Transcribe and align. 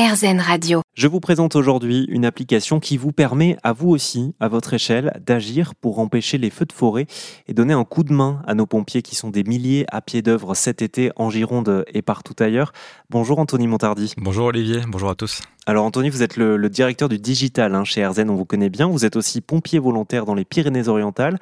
RZN 0.00 0.40
Radio. 0.40 0.80
Je 0.94 1.08
vous 1.08 1.20
présente 1.20 1.56
aujourd'hui 1.56 2.06
une 2.08 2.24
application 2.24 2.80
qui 2.80 2.96
vous 2.96 3.12
permet 3.12 3.58
à 3.62 3.74
vous 3.74 3.90
aussi, 3.90 4.34
à 4.40 4.48
votre 4.48 4.72
échelle, 4.72 5.20
d'agir 5.26 5.74
pour 5.74 5.98
empêcher 5.98 6.38
les 6.38 6.48
feux 6.48 6.64
de 6.64 6.72
forêt 6.72 7.06
et 7.48 7.52
donner 7.52 7.74
un 7.74 7.84
coup 7.84 8.02
de 8.02 8.14
main 8.14 8.40
à 8.46 8.54
nos 8.54 8.64
pompiers 8.64 9.02
qui 9.02 9.14
sont 9.14 9.28
des 9.28 9.44
milliers 9.44 9.84
à 9.92 10.00
pied 10.00 10.22
d'œuvre 10.22 10.54
cet 10.54 10.80
été 10.80 11.12
en 11.16 11.28
Gironde 11.28 11.84
et 11.92 12.00
partout 12.00 12.34
ailleurs. 12.38 12.72
Bonjour 13.10 13.38
Anthony 13.40 13.66
Montardi. 13.66 14.14
Bonjour 14.16 14.46
Olivier, 14.46 14.80
bonjour 14.88 15.10
à 15.10 15.14
tous. 15.14 15.42
Alors 15.66 15.84
Anthony, 15.84 16.08
vous 16.08 16.22
êtes 16.22 16.38
le, 16.38 16.70
directeur 16.70 17.10
du 17.10 17.18
digital 17.18 17.74
hein, 17.74 17.84
chez 17.84 18.06
RZN, 18.06 18.30
on 18.30 18.36
vous 18.36 18.46
connaît 18.46 18.70
bien. 18.70 18.86
Vous 18.86 19.04
êtes 19.04 19.16
aussi 19.16 19.42
pompier 19.42 19.78
volontaire 19.78 20.24
dans 20.24 20.34
les 20.34 20.46
Pyrénées-Orientales. 20.46 21.38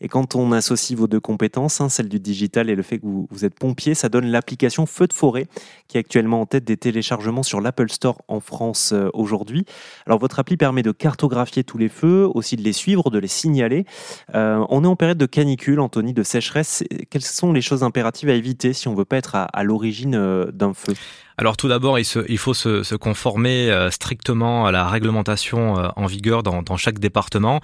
Et 0.00 0.08
quand 0.08 0.34
on 0.34 0.52
associe 0.52 0.98
vos 0.98 1.08
deux 1.08 1.20
compétences, 1.20 1.80
hein, 1.80 1.88
celle 1.88 2.08
du 2.08 2.20
digital 2.20 2.70
et 2.70 2.74
le 2.76 2.82
fait 2.82 2.98
que 2.98 3.06
vous, 3.06 3.44
êtes 3.44 3.58
pompier, 3.58 3.94
ça 3.94 4.08
donne 4.08 4.26
l'application 4.26 4.86
Feu 4.86 5.06
de 5.06 5.12
forêt, 5.12 5.46
qui 5.88 5.96
est 5.96 6.00
actuellement 6.00 6.40
en 6.40 6.46
tête 6.46 6.64
des 6.64 6.76
téléchargements 6.76 7.42
sur 7.42 7.60
l'Apple 7.60 7.90
Store 7.90 8.22
en 8.28 8.40
France 8.40 8.92
euh, 8.92 9.08
aujourd'hui. 9.12 9.64
Alors 10.06 10.18
votre 10.18 10.38
appli 10.38 10.56
permet 10.56 10.82
de 10.82 10.92
cartographier 10.92 11.64
tous 11.64 11.78
les 11.78 11.88
feux, 11.88 12.28
aussi 12.32 12.56
de 12.56 12.62
les 12.62 12.72
suivre, 12.72 13.10
de 13.10 13.18
les 13.18 13.28
signaler. 13.28 13.84
Euh, 14.34 14.64
on 14.68 14.84
est 14.84 14.88
en 14.88 14.96
période 14.96 15.18
de 15.18 15.26
canicule, 15.26 15.80
Anthony, 15.80 16.12
de 16.12 16.22
sécheresse. 16.22 16.84
Quelles 17.10 17.22
sont 17.22 17.52
les 17.52 17.62
choses 17.62 17.82
impératives 17.82 18.28
à 18.28 18.34
éviter 18.34 18.72
si 18.72 18.88
on 18.88 18.92
ne 18.92 18.98
veut 18.98 19.04
pas 19.04 19.16
être 19.16 19.34
à 19.52 19.64
l'origine 19.64 20.14
euh, 20.14 20.50
d'un 20.52 20.74
feu? 20.74 20.94
Alors 21.38 21.56
tout 21.56 21.68
d'abord, 21.68 22.00
il, 22.00 22.38
faut 22.38 22.52
se, 22.52 22.96
conformer 22.96 23.70
euh, 23.70 23.92
strictement 23.92 24.66
à 24.66 24.72
la 24.72 24.88
réglementation 24.88 25.78
euh, 25.78 25.88
en 25.94 26.06
vigueur 26.06 26.42
dans, 26.42 26.76
chaque 26.76 26.98
département. 26.98 27.60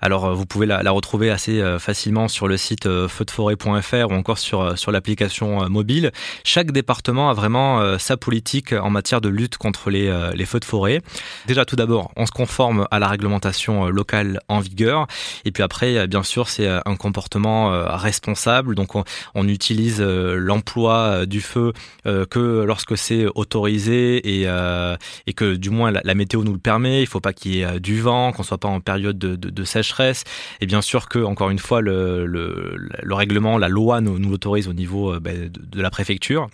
Alors 0.00 0.24
euh, 0.24 0.32
vous 0.32 0.46
pouvez 0.46 0.64
la, 0.64 0.90
retrouver 0.90 1.30
assez 1.30 1.62
facilement 1.78 2.28
sur 2.28 2.48
le 2.48 2.56
site 2.56 2.88
feudforêt.fr 3.06 4.10
ou 4.10 4.14
encore 4.14 4.38
sur, 4.38 4.90
l'application 4.90 5.68
mobile. 5.68 6.10
Chaque 6.42 6.72
département 6.72 7.28
a 7.28 7.34
vraiment 7.34 7.98
sa 7.98 8.16
politique 8.16 8.72
en 8.72 8.88
matière 8.88 9.20
de 9.20 9.28
lutte 9.28 9.58
contre 9.58 9.90
les, 9.90 10.46
feux 10.46 10.60
de 10.60 10.64
forêt. 10.64 11.02
Déjà 11.46 11.66
tout 11.66 11.76
d'abord, 11.76 12.10
on 12.16 12.24
se 12.24 12.32
conforme 12.32 12.88
à 12.90 12.98
la 12.98 13.08
réglementation 13.08 13.88
locale 13.88 14.40
en 14.48 14.60
vigueur. 14.60 15.06
Et 15.44 15.52
puis 15.52 15.62
après, 15.62 16.06
bien 16.06 16.22
sûr, 16.22 16.48
c'est 16.48 16.66
un 16.66 16.96
comportement 16.96 17.68
responsable. 17.96 18.74
Donc 18.74 18.94
on, 18.94 19.04
on 19.34 19.46
utilise 19.46 20.00
l'emploi 20.00 21.26
du 21.26 21.42
feu 21.42 21.74
que 22.04 22.62
lorsque 22.62 22.96
c'est 22.96 23.17
autorisé 23.26 24.40
et, 24.40 24.44
euh, 24.46 24.96
et 25.26 25.32
que 25.32 25.54
du 25.54 25.70
moins 25.70 25.90
la, 25.90 26.14
météo 26.14 26.44
nous 26.44 26.52
le 26.52 26.58
permet. 26.58 27.02
Il 27.02 27.06
faut 27.06 27.20
pas 27.20 27.32
qu'il 27.32 27.54
y 27.54 27.60
ait 27.60 27.64
euh, 27.64 27.78
du 27.78 28.00
vent, 28.00 28.32
qu'on 28.32 28.42
soit 28.42 28.58
pas 28.58 28.68
en 28.68 28.80
période 28.80 29.18
de, 29.18 29.36
de, 29.36 29.64
sécheresse. 29.64 30.24
Et 30.60 30.66
bien 30.66 30.82
sûr 30.82 31.08
que, 31.08 31.18
encore 31.18 31.50
une 31.50 31.58
fois, 31.58 31.80
le, 31.80 32.26
le, 32.26 32.76
le 33.02 33.14
règlement, 33.14 33.58
la 33.58 33.68
loi 33.68 34.00
nous, 34.00 34.18
nous 34.18 34.30
l'autorise 34.30 34.68
au 34.68 34.72
niveau 34.72 35.14
euh, 35.14 35.20
ben, 35.20 35.50
de, 35.50 35.82
la 35.82 35.90
préfecture. 35.90 36.48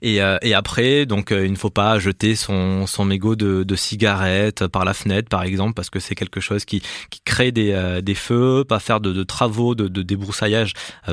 Et, 0.00 0.16
et 0.42 0.54
après, 0.54 1.06
donc, 1.06 1.30
il 1.30 1.50
ne 1.50 1.56
faut 1.56 1.70
pas 1.70 1.98
jeter 1.98 2.36
son, 2.36 2.86
son 2.86 3.04
mégot 3.04 3.36
de, 3.36 3.62
de 3.62 3.76
cigarette 3.76 4.66
par 4.66 4.84
la 4.84 4.94
fenêtre, 4.94 5.28
par 5.28 5.42
exemple, 5.42 5.74
parce 5.74 5.90
que 5.90 6.00
c'est 6.00 6.14
quelque 6.14 6.40
chose 6.40 6.64
qui, 6.64 6.82
qui 7.10 7.20
crée 7.24 7.52
des, 7.52 8.00
des 8.02 8.14
feux. 8.14 8.64
Pas 8.64 8.78
faire 8.78 9.00
de, 9.00 9.22
travaux 9.22 9.74
de, 9.74 9.88
de 9.88 10.02
débroussaillage 10.02 10.72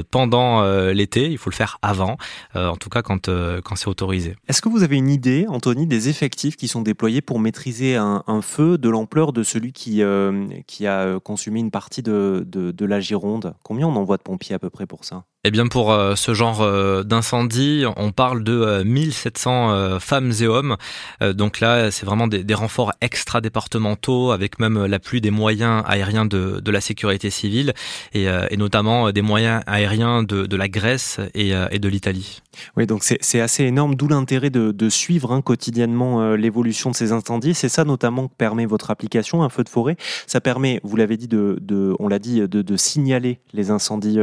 pendant 0.09 0.63
l'été. 0.91 1.29
Il 1.29 1.37
faut 1.37 1.49
le 1.49 1.55
faire 1.55 1.77
avant, 1.81 2.17
en 2.55 2.77
tout 2.77 2.89
cas 2.89 3.01
quand, 3.01 3.29
quand 3.63 3.75
c'est 3.75 3.87
autorisé. 3.87 4.35
Est-ce 4.47 4.61
que 4.61 4.69
vous 4.69 4.83
avez 4.83 4.88
avez 4.89 4.97
une 4.97 5.09
idée, 5.09 5.45
Anthony, 5.47 5.85
des 5.85 6.09
effectifs 6.09 6.57
qui 6.57 6.67
sont 6.67 6.81
déployés 6.81 7.21
pour 7.21 7.39
maîtriser 7.39 7.95
un, 7.95 8.41
feu 8.41 8.77
de 8.79 8.89
l'ampleur 8.89 9.33
de 9.33 9.43
celui 9.43 9.71
qui, 9.71 10.01
euh, 10.01 10.47
qui 10.65 10.87
a 10.87 11.01
euh, 11.01 11.19
consumé 11.19 11.59
une 11.59 11.69
partie 11.69 12.01
de, 12.01 12.43
de 12.47 12.85
la 12.85 12.99
Gironde? 12.99 13.53
Combien 13.63 13.87
on 13.87 13.95
envoie 13.95 14.17
de 14.17 14.23
pompiers 14.23 14.55
à 14.55 14.59
peu 14.59 14.71
près 14.71 14.87
pour 14.87 15.05
ça? 15.05 15.25
Eh 15.45 15.51
bien, 15.51 15.67
pour 15.67 15.93
euh, 15.93 16.15
ce 16.15 16.33
genre 16.33 16.61
euh, 16.61 17.03
d'incendie, 17.03 17.85
on 17.95 18.11
parle 18.11 18.43
de 18.43 18.83
1700 18.83 19.71
euh, 19.71 19.99
femmes 19.99 20.33
et 20.41 20.47
hommes. 20.47 20.75
donc 21.21 21.61
là, 21.61 21.91
c'est 21.91 22.05
vraiment 22.05 22.27
des, 22.27 22.53
renforts 22.53 22.91
extra-départementaux, 22.99 24.31
avec 24.31 24.59
même 24.59 24.85
l'appui 24.85 25.21
des 25.21 25.31
moyens 25.31 25.81
aériens 25.87 26.25
de, 26.25 26.69
la 26.69 26.81
sécurité 26.81 27.29
civile, 27.29 27.73
et, 28.13 28.27
notamment 28.57 29.11
des 29.11 29.21
moyens 29.21 29.63
aériens 29.65 30.23
de, 30.23 30.55
la 30.55 30.67
Grèce 30.67 31.19
et, 31.33 31.51
de 31.51 31.87
l'Italie. 31.87 32.41
Oui, 32.75 32.85
donc 32.85 33.03
c'est 33.03 33.39
assez 33.39 33.63
énorme, 33.63 33.95
d'où 33.95 34.09
l'intérêt 34.09 34.49
de, 34.49 34.89
suivre 34.89 35.31
hein, 35.31 35.41
quotidiennement 35.41 36.33
l'évolution 36.35 36.91
de 36.91 36.95
ces 36.95 37.13
incendies. 37.13 37.53
C'est 37.53 37.69
ça 37.69 37.85
notamment 37.85 38.27
que 38.27 38.33
permet 38.37 38.65
votre 38.65 38.91
application, 38.91 39.43
un 39.43 39.49
feu 39.49 39.63
de 39.63 39.69
forêt. 39.69 39.95
Ça 40.27 40.41
permet, 40.41 40.81
vous 40.83 40.97
l'avez 40.97 41.15
dit, 41.15 41.29
de, 41.29 41.95
on 41.99 42.09
l'a 42.09 42.19
dit, 42.19 42.41
de, 42.41 42.77
signaler 42.77 43.39
les 43.53 43.71
incendies 43.71 44.19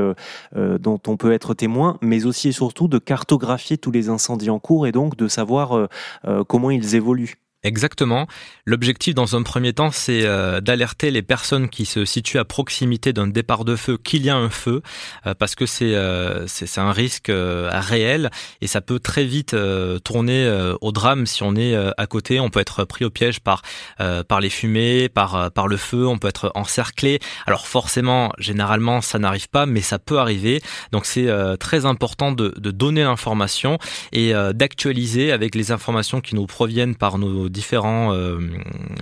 dont 0.54 0.98
on 1.08 1.16
peut 1.16 1.32
être 1.32 1.54
témoin, 1.54 1.98
mais 2.00 2.26
aussi 2.26 2.48
et 2.48 2.52
surtout 2.52 2.88
de 2.88 2.98
cartographier 2.98 3.78
tous 3.78 3.90
les 3.90 4.08
incendies 4.08 4.50
en 4.50 4.58
cours 4.58 4.86
et 4.86 4.92
donc 4.92 5.16
de 5.16 5.28
savoir 5.28 5.76
euh, 5.76 5.86
euh, 6.26 6.44
comment 6.44 6.70
ils 6.70 6.94
évoluent. 6.94 7.36
Exactement. 7.62 8.28
L'objectif 8.64 9.14
dans 9.14 9.34
un 9.34 9.42
premier 9.42 9.72
temps, 9.72 9.90
c'est 9.90 10.24
euh, 10.24 10.60
d'alerter 10.60 11.10
les 11.10 11.22
personnes 11.22 11.68
qui 11.68 11.84
se 11.84 12.04
situent 12.04 12.38
à 12.38 12.44
proximité 12.44 13.12
d'un 13.12 13.26
départ 13.26 13.64
de 13.64 13.74
feu 13.74 13.96
qu'il 13.96 14.24
y 14.24 14.30
a 14.30 14.36
un 14.36 14.50
feu, 14.50 14.82
euh, 15.26 15.34
parce 15.34 15.56
que 15.56 15.66
c'est 15.66 15.94
euh, 15.94 16.46
c'est 16.46 16.78
un 16.78 16.92
risque 16.92 17.30
réel 17.30 18.30
et 18.60 18.66
ça 18.66 18.80
peut 18.80 19.00
très 19.00 19.24
vite 19.24 19.56
tourner 20.04 20.76
au 20.80 20.92
drame 20.92 21.26
si 21.26 21.42
on 21.42 21.56
est 21.56 21.74
à 21.74 22.06
côté. 22.06 22.38
On 22.40 22.50
peut 22.50 22.60
être 22.60 22.84
pris 22.84 23.04
au 23.04 23.10
piège 23.10 23.40
par 23.40 23.62
par 23.96 24.40
les 24.40 24.50
fumées, 24.50 25.08
par 25.08 25.50
par 25.50 25.66
le 25.66 25.76
feu. 25.76 26.06
On 26.06 26.18
peut 26.18 26.28
être 26.28 26.52
encerclé. 26.54 27.18
Alors 27.46 27.66
forcément, 27.66 28.32
généralement, 28.38 29.00
ça 29.00 29.18
n'arrive 29.18 29.48
pas, 29.48 29.66
mais 29.66 29.80
ça 29.80 29.98
peut 29.98 30.18
arriver. 30.18 30.60
Donc 30.92 31.06
c'est 31.06 31.28
très 31.58 31.86
important 31.86 32.32
de, 32.32 32.54
de 32.56 32.70
donner 32.70 33.02
l'information 33.02 33.78
et 34.12 34.32
d'actualiser 34.54 35.32
avec 35.32 35.54
les 35.54 35.72
informations 35.72 36.20
qui 36.20 36.34
nous 36.34 36.46
proviennent 36.46 36.94
par 36.94 37.18
nos 37.18 37.45
différents 37.48 38.12
euh, 38.12 38.38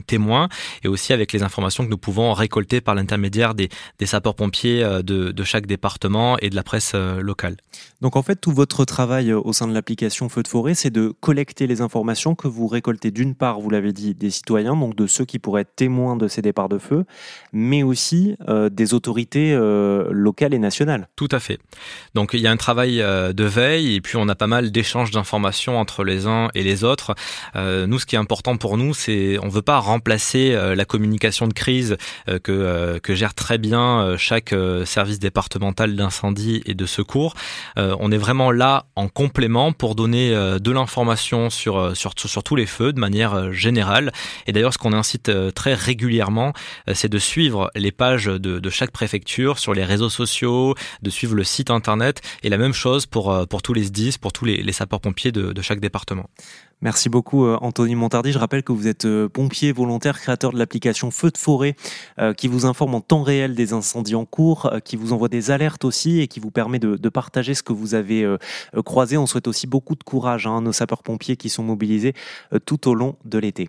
témoins 0.07 0.49
et 0.83 0.89
aussi 0.89 1.13
avec 1.13 1.33
les 1.33 1.43
informations 1.43 1.85
que 1.85 1.91
nous 1.91 1.99
pouvons 1.99 2.33
récolter 2.33 2.81
par 2.81 2.95
l'intermédiaire 2.95 3.55
des, 3.55 3.69
sapeurs-pompiers 4.05 4.83
euh, 4.83 5.03
de, 5.03 5.45
chaque 5.45 5.67
département 5.67 6.39
et 6.39 6.51
de 6.51 6.57
la 6.57 6.63
presse 6.63 6.93
euh, 6.95 7.21
locale. 7.21 7.57
Donc 8.01 8.17
en 8.17 8.23
fait, 8.23 8.37
tout 8.37 8.53
votre 8.53 8.85
travail 8.85 9.33
au 9.33 9.53
sein 9.53 9.67
de 9.67 9.75
l'application 9.75 10.29
Feu 10.29 10.43
de 10.43 10.49
forêt, 10.49 10.75
c'est 10.75 10.91
de 10.91 11.13
collecter 11.21 11.67
les 11.67 11.81
informations 11.81 12.35
que 12.35 12.49
vous 12.49 12.67
récoltez 12.67 13.11
d'une 13.11 13.35
part, 13.35 13.61
vous 13.61 13.71
l'avez 13.71 13.93
dit, 13.93 14.15
des 14.15 14.31
citoyens, 14.31 14.77
donc 14.77 14.95
de 14.97 15.07
ceux 15.07 15.25
qui 15.25 15.39
pourraient 15.39 15.63
être 15.63 15.75
témoins 15.77 16.17
de 16.17 16.29
ces 16.29 16.43
départs 16.43 16.69
de 16.69 16.79
feu, 16.79 17.05
mais 17.53 17.83
aussi 17.83 18.37
des 18.71 18.95
autorités 18.95 19.55
locales 20.11 20.55
et 20.55 20.59
nationales. 20.59 21.09
Tout 21.17 21.29
à 21.31 21.41
fait. 21.41 21.59
Donc 22.15 22.31
il 22.33 22.41
y 22.41 22.47
a 22.47 22.51
un 22.51 22.57
travail 22.57 22.99
de 22.99 23.45
veille 23.45 23.95
et 23.95 24.01
puis 24.01 24.17
on 24.17 24.29
a 24.29 24.35
pas 24.35 24.47
mal 24.47 24.71
d'échanges 24.71 25.11
d'informations 25.11 25.79
entre 25.79 26.05
les 26.05 26.27
uns 26.27 26.49
et 26.55 26.63
les 26.63 26.85
autres. 26.85 27.15
nous, 27.55 27.99
ce 27.99 28.07
qui 28.07 28.17
est 28.17 28.19
important 28.19 28.34
important 28.35 28.57
pour 28.57 28.77
nous, 28.77 28.95
c'est 28.95 29.39
on 29.39 29.49
veut 29.49 29.63
pas 29.63 29.79
remplacer 29.79 30.55
euh, 30.55 30.75
la 30.75 30.85
communication 30.85 31.47
de 31.47 31.53
crise 31.53 31.97
euh, 32.29 32.41
que 32.41 32.51
euh, 32.51 32.99
que 32.99 33.15
gère 33.15 33.33
très 33.33 33.59
bien 33.59 34.17
chaque 34.19 34.53
service 34.87 35.21
départemental 35.21 35.95
d'incendie 35.95 36.63
et 36.67 36.75
de 36.75 36.87
secours. 36.87 37.35
on 37.77 38.11
est 38.11 38.19
vraiment 38.19 38.51
là 38.51 38.87
en 38.97 39.09
complément 39.09 39.73
pour 39.73 39.95
donner 39.95 40.31
de 40.31 40.71
l'information 40.71 41.51
sur, 41.51 41.97
sur 41.97 42.13
sur 42.17 42.43
tous 42.43 42.57
les 42.57 42.67
feux 42.67 42.93
de 42.93 42.99
manière 42.99 43.53
générale. 43.53 44.13
Et 44.47 44.53
d'ailleurs, 44.53 44.73
ce 44.73 44.79
qu'on 44.79 44.93
incite 44.93 45.31
très 45.55 45.75
régulièrement, 45.75 46.53
c'est 46.93 47.11
de 47.11 47.19
suivre 47.19 47.71
les 47.75 47.93
pages 47.93 48.27
de, 48.27 48.71
chaque 48.71 48.91
préfecture 48.91 49.59
sur 49.59 49.75
les 49.75 49.85
réseaux 49.85 50.11
sociaux, 50.11 50.75
de 51.03 51.11
suivre 51.11 51.35
le 51.35 51.45
site 51.45 51.71
internet 51.71 52.21
et 52.43 52.49
la 52.49 52.59
même 52.59 52.75
chose 52.75 53.07
pour 53.07 53.47
pour 53.49 53.63
tous 53.63 53.75
les 53.75 53.85
SDIS, 53.85 54.19
pour 54.21 54.33
tous 54.33 54.45
les, 54.45 54.73
sapeurs-pompiers 54.73 55.33
de 55.33 55.63
chaque 55.63 55.81
département. 55.81 56.27
Merci 56.81 57.09
beaucoup 57.09 57.47
Anthony 57.47 57.95
Montardi. 57.95 58.33
Je 58.33 58.39
rappelle 58.39 58.63
que 58.63 58.73
vous 58.73 58.89
êtes 58.89 59.05
euh, 59.05 59.29
pompier 59.29 59.73
volontaire, 59.73 60.21
créateur 60.21 60.53
de 60.53 60.59
l'application 60.59 61.11
Feu 61.11 61.31
de 61.31 61.39
forêt, 61.39 61.77
euh, 62.19 62.33
qui 62.33 62.49
vous 62.49 62.67
informe 62.67 62.95
en 62.95 63.01
temps 63.01 63.23
réel 63.23 63.55
des 63.55 63.73
incendies 63.73 64.15
en 64.15 64.25
cours, 64.25 64.67
euh, 64.67 64.81
qui 64.81 64.97
vous 64.97 65.13
envoie 65.13 65.29
des 65.29 65.51
alertes 65.51 65.85
aussi 65.85 66.21
et 66.21 66.29
qui 66.29 66.41
vous 66.41 66.51
permet 66.51 66.79
de, 66.79 67.09
partager 67.09 67.55
ce 67.55 67.63
que 67.63 67.73
vous 67.73 67.95
avez 67.95 68.27
croisé. 68.85 69.17
On 69.17 69.27
souhaite 69.27 69.47
aussi 69.47 69.69
beaucoup 69.69 69.95
de 69.95 70.03
courage 70.03 70.49
hein, 70.49 70.57
à 70.57 70.61
nos 70.61 70.73
sapeurs-pompiers 70.73 71.37
qui 71.37 71.49
sont 71.49 71.63
mobilisés 71.63 72.13
tout 72.67 72.89
au 72.89 72.95
long 72.95 73.15
de 73.25 73.39
l'été. 73.39 73.69